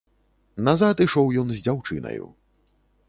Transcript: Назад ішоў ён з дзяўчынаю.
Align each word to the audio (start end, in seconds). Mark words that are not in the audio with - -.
Назад 0.69 1.03
ішоў 1.05 1.27
ён 1.41 1.47
з 1.59 1.61
дзяўчынаю. 1.69 2.25